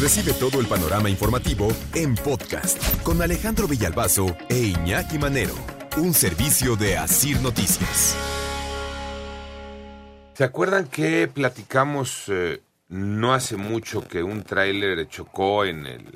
[0.00, 5.52] Recibe todo el panorama informativo en podcast con Alejandro Villalbazo e Iñaki Manero,
[5.98, 8.16] un servicio de Asir Noticias.
[10.32, 16.06] ¿Se acuerdan que platicamos eh, no hace mucho que un tráiler chocó en el...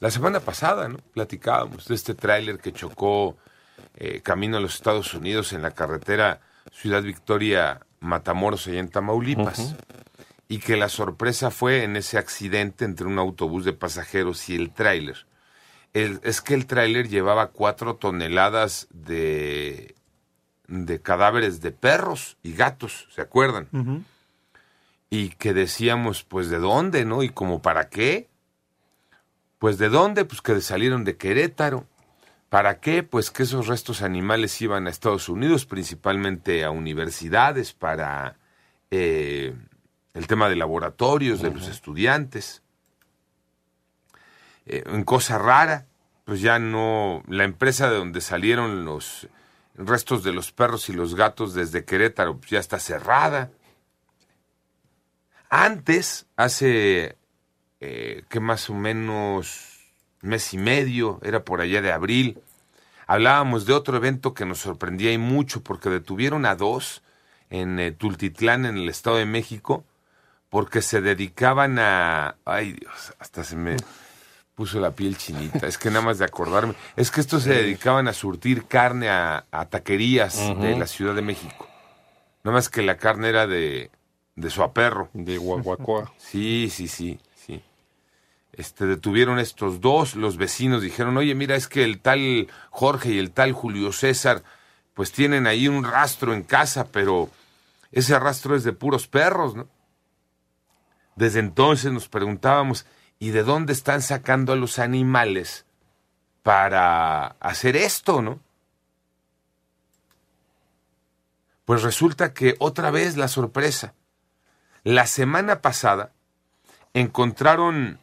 [0.00, 0.98] La semana pasada, ¿no?
[1.14, 3.38] Platicábamos de este tráiler que chocó
[3.94, 9.76] eh, camino a los Estados Unidos en la carretera Ciudad Victoria Matamoros, allá en Tamaulipas.
[10.50, 14.72] Y que la sorpresa fue en ese accidente entre un autobús de pasajeros y el
[14.72, 15.24] tráiler.
[15.92, 19.94] Es que el tráiler llevaba cuatro toneladas de,
[20.66, 23.68] de cadáveres de perros y gatos, ¿se acuerdan?
[25.08, 27.22] Y que decíamos, pues, ¿de dónde, no?
[27.22, 28.28] Y como, ¿para qué?
[29.60, 30.24] Pues, ¿de dónde?
[30.24, 31.86] Pues que salieron de Querétaro.
[32.48, 33.04] ¿Para qué?
[33.04, 38.36] Pues que esos restos animales iban a Estados Unidos, principalmente a universidades, para
[38.90, 39.54] eh,
[40.14, 42.62] el tema de laboratorios de los estudiantes.
[44.66, 45.86] Eh, en cosa rara,
[46.24, 49.28] pues ya no, la empresa de donde salieron los
[49.74, 53.50] restos de los perros y los gatos desde Querétaro pues ya está cerrada.
[55.48, 57.16] Antes, hace
[57.80, 62.40] eh, que más o menos mes y medio, era por allá de abril,
[63.06, 67.02] hablábamos de otro evento que nos sorprendía y mucho porque detuvieron a dos
[67.48, 69.84] en eh, Tultitlán, en el Estado de México,
[70.50, 72.36] porque se dedicaban a...
[72.44, 73.76] Ay Dios, hasta se me
[74.54, 75.66] puso la piel chinita.
[75.66, 76.74] Es que nada más de acordarme.
[76.96, 81.22] Es que estos se dedicaban a surtir carne a, a taquerías de la Ciudad de
[81.22, 81.66] México.
[82.44, 83.90] Nada más que la carne era de,
[84.34, 85.08] de su aperro.
[85.14, 86.12] De Guaguacoa.
[86.18, 87.62] Sí, sí, sí, sí.
[88.52, 93.18] Este, detuvieron estos dos, los vecinos dijeron, oye, mira, es que el tal Jorge y
[93.18, 94.42] el tal Julio César,
[94.92, 97.30] pues tienen ahí un rastro en casa, pero
[97.92, 99.68] ese rastro es de puros perros, ¿no?
[101.20, 102.86] Desde entonces nos preguntábamos,
[103.18, 105.66] ¿y de dónde están sacando a los animales
[106.42, 108.40] para hacer esto, no?
[111.66, 113.92] Pues resulta que otra vez la sorpresa.
[114.82, 116.12] La semana pasada
[116.94, 118.00] encontraron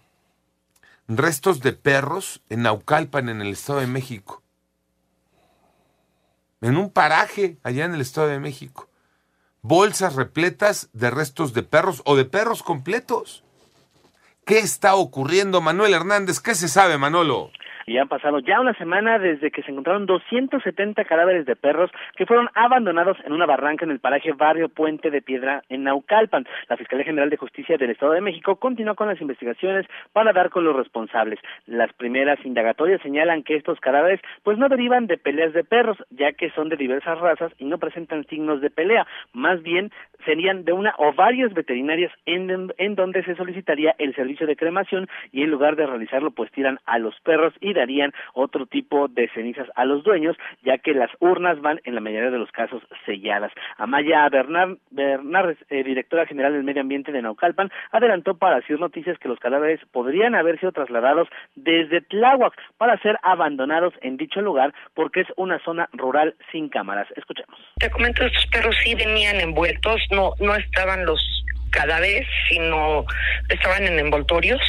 [1.08, 4.44] restos de perros en Naucalpan, en el Estado de México.
[6.62, 8.92] En un paraje allá en el Estado de México.
[9.68, 13.44] Bolsas repletas de restos de perros o de perros completos.
[14.46, 16.40] ¿Qué está ocurriendo, Manuel Hernández?
[16.40, 17.52] ¿Qué se sabe, Manolo?
[17.90, 22.26] Y han pasado ya una semana desde que se encontraron 270 cadáveres de perros que
[22.26, 26.46] fueron abandonados en una barranca en el paraje Barrio Puente de Piedra en Naucalpan.
[26.68, 30.50] La Fiscalía General de Justicia del Estado de México continuó con las investigaciones para dar
[30.50, 31.40] con los responsables.
[31.66, 36.34] Las primeras indagatorias señalan que estos cadáveres pues no derivan de peleas de perros, ya
[36.34, 39.08] que son de diversas razas y no presentan signos de pelea.
[39.32, 39.94] Más bien
[40.26, 45.08] serían de una o varias veterinarias en, en donde se solicitaría el servicio de cremación
[45.32, 49.30] y en lugar de realizarlo pues tiran a los perros y darían otro tipo de
[49.30, 52.82] cenizas a los dueños ya que las urnas van en la mayoría de los casos
[53.06, 53.52] selladas.
[53.78, 59.18] Amaya Bernard, Bernard eh, directora general del medio ambiente de Naucalpan, adelantó para Ciudad Noticias
[59.20, 64.74] que los cadáveres podrían haber sido trasladados desde Tláhuac para ser abandonados en dicho lugar
[64.94, 67.08] porque es una zona rural sin cámaras.
[67.16, 67.58] Escuchemos.
[67.80, 71.22] Te comento, estos perros sí venían envueltos, no, no estaban los
[71.72, 73.06] cadáveres, sino
[73.50, 74.62] estaban en envoltorios,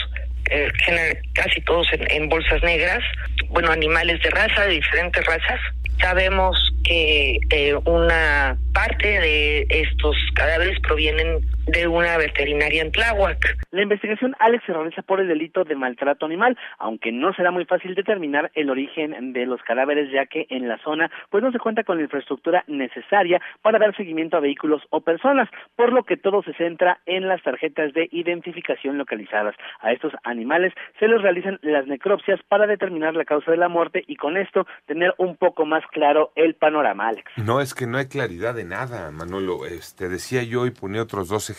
[0.50, 3.03] eh, casi todos en, en bolsas negras,
[3.48, 5.60] bueno, animales de raza, de diferentes razas.
[6.00, 13.59] Sabemos que eh, una parte de estos cadáveres provienen de una veterinaria en Tláhuac.
[13.71, 17.66] La investigación, Alex, se realiza por el delito de maltrato animal, aunque no será muy
[17.66, 21.59] fácil determinar el origen de los cadáveres, ya que en la zona pues no se
[21.59, 26.16] cuenta con la infraestructura necesaria para dar seguimiento a vehículos o personas, por lo que
[26.16, 29.54] todo se centra en las tarjetas de identificación localizadas.
[29.81, 34.04] A estos animales se les realizan las necropsias para determinar la causa de la muerte
[34.07, 37.31] y con esto tener un poco más claro el panorama, Alex.
[37.37, 39.66] No, es que no hay claridad de nada, Manolo.
[39.66, 41.58] Este, decía yo y ponía otros dos ejemplos.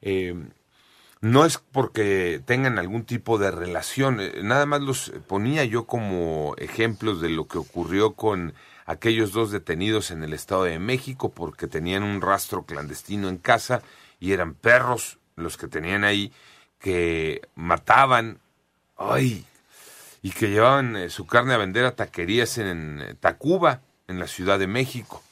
[0.00, 0.34] Eh,
[1.20, 6.54] no es porque tengan algún tipo de relación, eh, nada más los ponía yo como
[6.58, 8.54] ejemplos de lo que ocurrió con
[8.86, 13.82] aquellos dos detenidos en el Estado de México porque tenían un rastro clandestino en casa
[14.18, 16.32] y eran perros los que tenían ahí,
[16.78, 18.40] que mataban,
[18.96, 19.46] ay,
[20.22, 24.58] y que llevaban eh, su carne a vender a taquerías en, Tacuba, en la Ciudad
[24.58, 25.22] de México.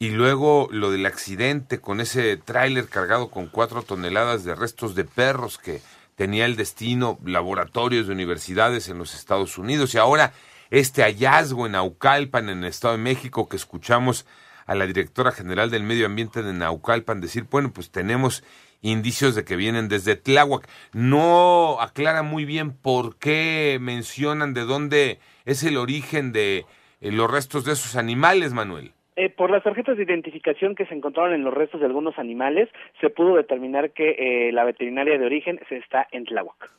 [0.00, 5.02] Y luego lo del accidente con ese tráiler cargado con cuatro toneladas de restos de
[5.02, 5.82] perros que
[6.14, 9.94] tenía el destino laboratorios de universidades en los Estados Unidos.
[9.94, 10.32] Y ahora
[10.70, 14.24] este hallazgo en Naucalpan, en el Estado de México, que escuchamos
[14.66, 18.44] a la directora general del Medio Ambiente de Naucalpan decir, bueno, pues tenemos
[18.82, 20.68] indicios de que vienen desde Tláhuac.
[20.92, 26.66] No aclara muy bien por qué mencionan de dónde es el origen de
[27.00, 28.92] eh, los restos de esos animales, Manuel.
[29.20, 32.68] Eh, por las tarjetas de identificación que se encontraron en los restos de algunos animales,
[33.00, 36.70] se pudo determinar que eh, la veterinaria de origen se está en Tláhuac.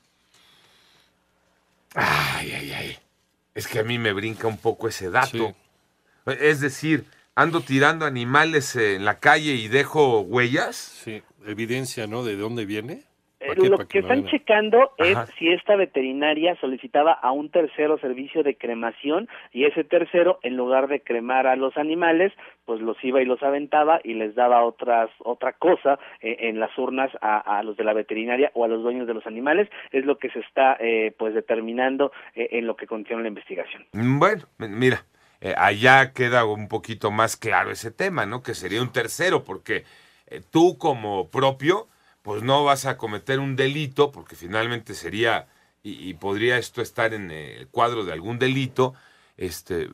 [1.96, 2.96] Ay, ay, ay.
[3.54, 5.54] Es que a mí me brinca un poco ese dato.
[6.28, 7.04] Es decir,
[7.36, 10.78] ando tirando animales en la calle y dejo huellas.
[10.78, 12.24] Sí, evidencia, ¿no?
[12.24, 13.04] De dónde viene.
[13.40, 18.58] Eh, lo que, están checando es si esta veterinaria solicitaba a un tercero servicio de
[18.58, 22.34] cremación y ese tercero, en lugar de cremar a los animales,
[22.66, 26.78] pues los iba y los aventaba y les daba otras otra cosa eh, en las
[26.78, 29.70] urnas a, los de la veterinaria o a los dueños de los animales.
[29.92, 33.86] Es lo que se está eh, pues determinando en lo que contiene la investigación.
[33.94, 35.06] Bueno, mira,
[35.58, 38.44] allá queda un poquito más claro ese tema, ¿no?
[38.44, 39.84] Que sería un tercero, porque
[40.52, 41.88] tú como propio
[42.22, 45.48] pues no vas a cometer un delito, porque finalmente sería,
[45.84, 48.94] y, podría esto estar en el cuadro de algún delito,
[49.38, 49.90] este,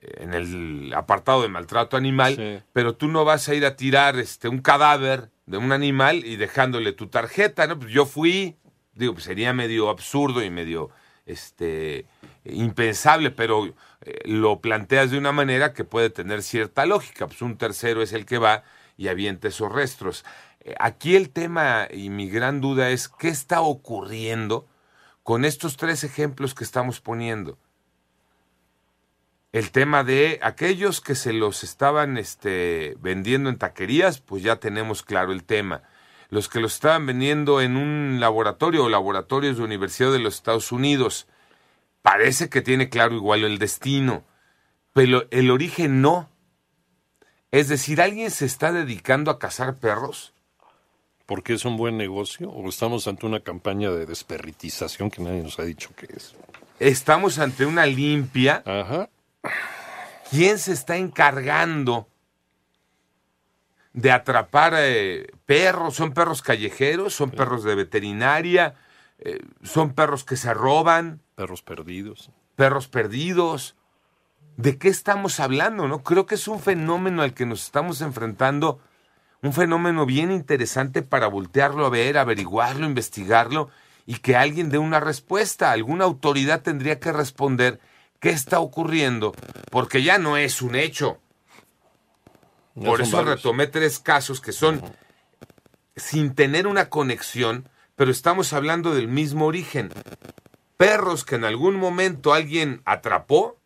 [0.00, 4.48] en el apartado de maltrato animal, pero tú no vas a ir a tirar este,
[4.48, 7.78] un cadáver de un animal y dejándole tu tarjeta, ¿no?
[7.78, 8.56] Pues yo fui,
[8.94, 10.90] digo, pues sería medio absurdo y medio
[11.26, 12.06] este
[12.44, 17.56] impensable, pero eh, lo planteas de una manera que puede tener cierta lógica, pues un
[17.56, 18.64] tercero es el que va
[18.96, 20.24] y avienta esos restos.
[20.78, 24.68] Aquí el tema y mi gran duda es qué está ocurriendo
[25.22, 27.58] con estos tres ejemplos que estamos poniendo.
[29.52, 35.02] El tema de aquellos que se los estaban este, vendiendo en taquerías, pues ya tenemos
[35.02, 35.82] claro el tema.
[36.28, 40.70] Los que los estaban vendiendo en un laboratorio o laboratorios de Universidad de los Estados
[40.70, 41.26] Unidos,
[42.02, 44.24] parece que tiene claro igual el destino,
[44.92, 46.30] pero el origen no.
[47.50, 50.32] Es decir, ¿alguien se está dedicando a cazar perros?
[51.30, 55.60] Porque es un buen negocio o estamos ante una campaña de desperritización que nadie nos
[55.60, 56.34] ha dicho que es?
[56.80, 58.64] Estamos ante una limpia.
[58.66, 59.08] Ajá.
[60.28, 62.08] ¿Quién se está encargando
[63.92, 65.94] de atrapar eh, perros?
[65.94, 67.14] ¿Son perros callejeros?
[67.14, 68.74] ¿Son perros de veterinaria?
[69.20, 71.20] Eh, ¿Son perros que se roban?
[71.36, 72.32] Perros perdidos.
[72.56, 73.76] Perros perdidos.
[74.56, 75.86] ¿De qué estamos hablando?
[75.86, 78.80] No creo que es un fenómeno al que nos estamos enfrentando
[79.42, 83.70] un fenómeno bien interesante para voltearlo a ver, averiguarlo, investigarlo
[84.06, 85.72] y que alguien dé una respuesta.
[85.72, 87.80] Alguna autoridad tendría que responder
[88.18, 89.34] qué está ocurriendo,
[89.70, 91.18] porque ya no es un hecho.
[92.74, 94.82] Por eso retomé tres casos que son
[95.96, 99.90] sin tener una conexión, pero estamos hablando del mismo origen.
[100.76, 103.58] Perros que en algún momento alguien atrapó,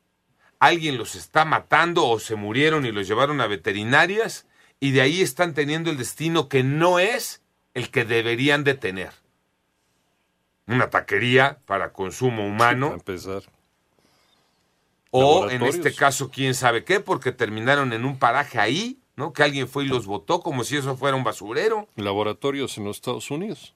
[0.58, 4.46] alguien los está matando o se murieron y los llevaron a veterinarias
[4.80, 7.42] y de ahí están teniendo el destino que no es
[7.74, 9.12] el que deberían de tener.
[10.66, 12.92] Una taquería para consumo humano.
[12.92, 13.42] empezar.
[15.10, 19.32] O en este caso, quién sabe qué, porque terminaron en un paraje ahí, ¿no?
[19.32, 21.86] Que alguien fue y los votó como si eso fuera un basurero.
[21.94, 23.74] Laboratorios en los Estados Unidos,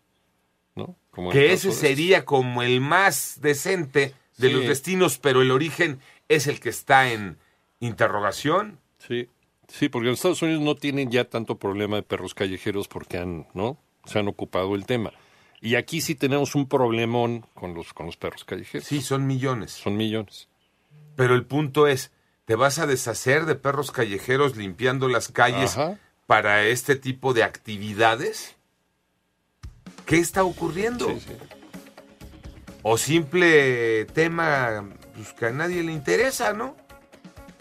[0.75, 0.97] ¿no?
[1.31, 6.61] que ese sería como el más decente de los destinos, pero el origen es el
[6.61, 7.39] que está en
[7.81, 8.79] interrogación.
[8.99, 9.29] Sí.
[9.69, 13.47] Sí, porque en Estados Unidos no tienen ya tanto problema de perros callejeros porque han,
[13.55, 13.79] ¿no?
[14.07, 15.13] Se han ocupado el tema.
[15.61, 18.87] Y aquí sí tenemos un problemón con los, con los perros callejeros.
[18.87, 19.73] Sí, son millones.
[19.73, 20.49] Son millones.
[21.17, 22.13] Pero el punto es,
[22.45, 25.77] ¿te vas a deshacer de perros callejeros limpiando las calles
[26.27, 28.57] para este tipo de actividades?
[30.07, 31.09] ¿Qué está ocurriendo?
[31.09, 31.33] Sí, sí.
[32.83, 36.77] O simple tema pues, que a nadie le interesa, ¿no?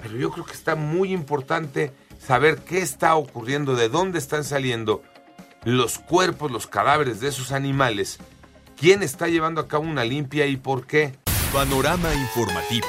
[0.02, 5.04] Pero yo creo que está muy importante saber qué está ocurriendo, de dónde están saliendo
[5.64, 8.20] los cuerpos, los cadáveres de esos animales,
[8.78, 11.14] quién está llevando a cabo una limpia y por qué.
[11.52, 12.88] Panorama informativo.